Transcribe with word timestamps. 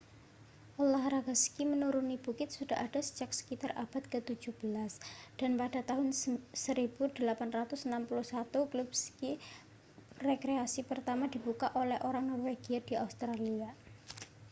olahraga 0.83 1.33
ski 1.43 1.61
menuruni 1.71 2.15
bukit 2.25 2.49
sudah 2.57 2.73
ada 2.85 3.01
sejak 3.07 3.31
sekitar 3.39 3.71
abad 3.83 4.01
ke-17 4.11 4.63
dan 5.39 5.51
pada 5.61 5.79
tahun 5.89 6.07
1861 6.09 7.21
klub 8.71 8.89
ski 9.03 9.29
rekreasi 10.27 10.81
pertama 10.91 11.25
dibuka 11.33 11.67
oleh 11.81 11.97
orang 12.09 12.23
norwegia 12.33 12.79
di 12.87 12.93
australia 13.05 13.69